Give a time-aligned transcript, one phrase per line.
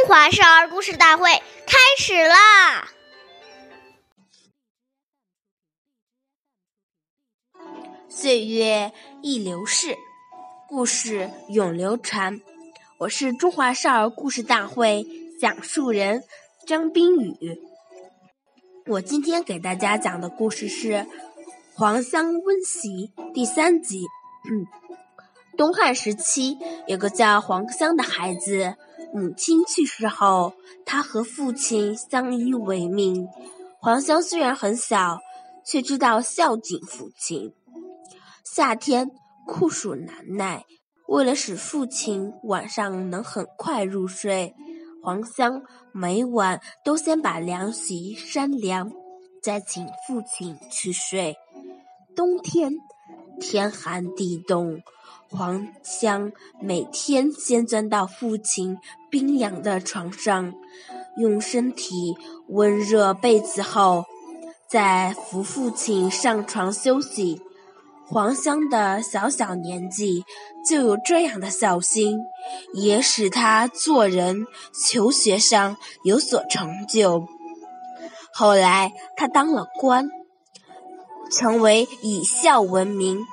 [0.00, 1.30] 中华少儿故事大会
[1.66, 2.88] 开始啦！
[8.08, 9.98] 岁月易流逝，
[10.66, 12.40] 故事永流传。
[12.96, 15.06] 我是中华少儿故事大会
[15.38, 16.24] 讲述人
[16.66, 17.60] 张冰雨。
[18.86, 20.92] 我今天给大家讲的故事是
[21.74, 24.06] 《黄香温席》第三集。
[24.50, 24.66] 嗯
[25.58, 28.76] 东汉时期，有个叫黄香的孩子。
[29.12, 33.28] 母亲去世后，他和父亲相依为命。
[33.80, 35.18] 黄香虽然很小，
[35.64, 37.52] 却知道孝敬父亲。
[38.44, 39.10] 夏天
[39.46, 40.64] 酷暑难耐，
[41.08, 44.54] 为了使父亲晚上能很快入睡，
[45.02, 48.92] 黄香每晚都先把凉席扇凉，
[49.42, 51.36] 再请父亲去睡。
[52.14, 52.72] 冬天
[53.40, 54.82] 天寒地冻。
[55.30, 60.52] 黄香每天先钻到父亲冰凉的床上，
[61.16, 62.16] 用身体
[62.48, 64.04] 温热被子后，
[64.68, 67.40] 再扶父亲上床休息。
[68.06, 70.24] 黄香的小小年纪
[70.68, 72.18] 就有这样的孝心，
[72.74, 77.28] 也使他做人、求学上有所成就。
[78.32, 80.08] 后来他当了官，
[81.30, 83.24] 成为以孝闻名。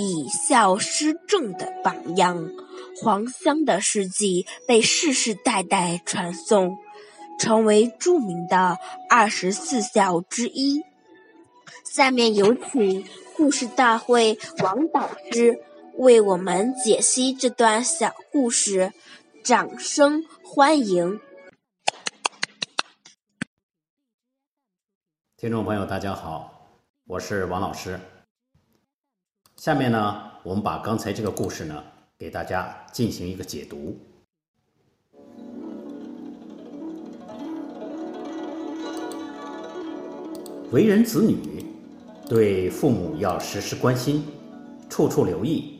[0.00, 2.48] 以孝施政的榜样，
[3.02, 6.78] 黄香的事迹被世世代代传颂，
[7.40, 8.78] 成为著名的
[9.10, 10.84] 二十四孝之一。
[11.84, 13.04] 下面有请
[13.36, 15.60] 故事大会王导师
[15.96, 18.92] 为我们解析这段小故事，
[19.42, 21.18] 掌声欢迎！
[25.36, 26.68] 听众朋友，大家好，
[27.04, 27.98] 我是王老师。
[29.58, 31.82] 下面呢，我们把刚才这个故事呢，
[32.16, 33.98] 给大家进行一个解读。
[40.70, 41.64] 为人子女，
[42.28, 44.24] 对父母要时时关心，
[44.88, 45.76] 处处留意。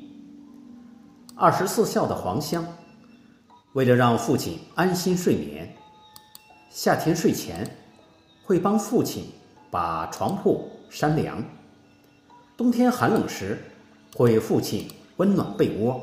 [1.36, 2.66] 二十四孝的黄香，
[3.74, 5.72] 为了让父亲安心睡眠，
[6.68, 7.64] 夏天睡前
[8.42, 9.26] 会帮父亲
[9.70, 11.40] 把床铺扇凉。
[12.58, 13.56] 冬天寒冷时，
[14.16, 16.02] 会父亲温暖被窝，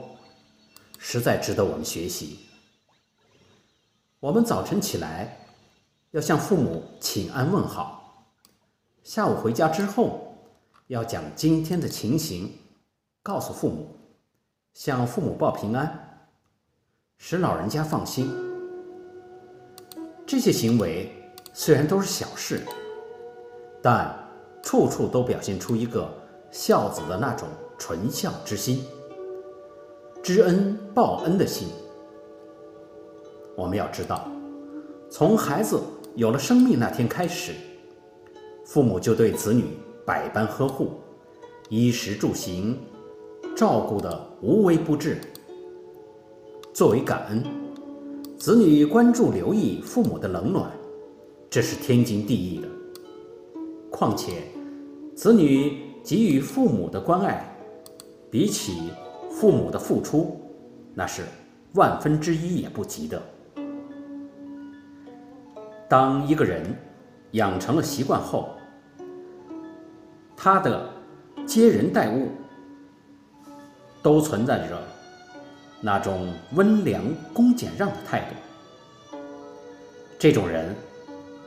[0.97, 2.39] 实在值得我们学习。
[4.21, 5.37] 我们早晨起来
[6.11, 8.25] 要向父母请安问好，
[9.03, 10.33] 下午回家之后
[10.87, 12.49] 要将今天的情形
[13.21, 13.93] 告诉父母，
[14.73, 16.29] 向父母报平安，
[17.17, 18.33] 使老人家放心。
[20.25, 21.11] 这些行为
[21.51, 22.65] 虽然都是小事，
[23.83, 24.17] 但
[24.63, 26.09] 处处都表现出一个。
[26.55, 28.81] 孝子的那种纯孝之心、
[30.23, 31.67] 知恩报恩的心，
[33.57, 34.31] 我们要知道，
[35.09, 35.77] 从孩子
[36.15, 37.51] 有了生命那天开始，
[38.63, 39.65] 父母就对子女
[40.05, 40.91] 百般呵护，
[41.67, 42.79] 衣食住行
[43.53, 45.17] 照顾的无微不至。
[46.73, 47.43] 作为感恩，
[48.37, 50.71] 子女关注留意父母的冷暖，
[51.49, 52.67] 这是天经地义的。
[53.91, 54.43] 况且，
[55.17, 55.83] 子女。
[56.05, 57.43] 给予父母的关爱，
[58.29, 58.91] 比起
[59.31, 60.39] 父母的付出，
[60.93, 61.23] 那是
[61.73, 63.19] 万分之一也不及的。
[65.89, 66.63] 当一个人
[67.31, 68.51] 养成了习惯后，
[70.37, 70.87] 他的
[71.43, 72.29] 接人待物
[74.03, 74.79] 都存在着
[75.81, 79.17] 那种温良恭俭让的态度，
[80.19, 80.75] 这种人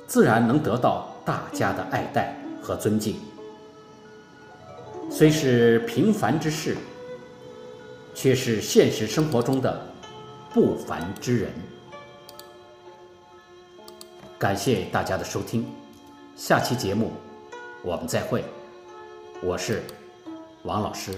[0.08, 3.14] 自然能得到大家的爱戴和尊敬。
[5.18, 6.76] 虽是平凡之事，
[8.14, 9.84] 却是现实生活中的
[10.54, 11.50] 不凡之人。
[14.38, 15.66] 感谢大家的收听，
[16.36, 17.10] 下期节目
[17.82, 18.44] 我们再会。
[19.42, 19.82] 我是
[20.62, 21.10] 王老师。